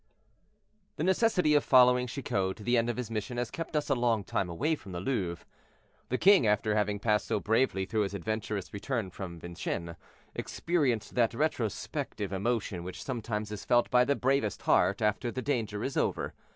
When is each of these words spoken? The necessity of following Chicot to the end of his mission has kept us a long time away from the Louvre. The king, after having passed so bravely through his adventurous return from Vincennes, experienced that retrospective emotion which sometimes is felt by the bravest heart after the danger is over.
The 0.95 1.03
necessity 1.03 1.53
of 1.53 1.63
following 1.63 2.07
Chicot 2.07 2.57
to 2.57 2.63
the 2.63 2.75
end 2.75 2.89
of 2.89 2.97
his 2.97 3.11
mission 3.11 3.37
has 3.37 3.51
kept 3.51 3.75
us 3.75 3.87
a 3.87 3.93
long 3.93 4.23
time 4.23 4.49
away 4.49 4.73
from 4.73 4.93
the 4.93 4.99
Louvre. 4.99 5.45
The 6.09 6.17
king, 6.17 6.47
after 6.47 6.73
having 6.73 6.97
passed 6.97 7.27
so 7.27 7.39
bravely 7.39 7.85
through 7.85 8.01
his 8.01 8.15
adventurous 8.15 8.73
return 8.73 9.11
from 9.11 9.37
Vincennes, 9.39 9.95
experienced 10.33 11.13
that 11.13 11.35
retrospective 11.35 12.33
emotion 12.33 12.83
which 12.83 13.03
sometimes 13.03 13.51
is 13.51 13.63
felt 13.63 13.91
by 13.91 14.03
the 14.03 14.15
bravest 14.15 14.63
heart 14.63 15.03
after 15.03 15.29
the 15.29 15.39
danger 15.43 15.83
is 15.83 15.95
over. 15.95 16.33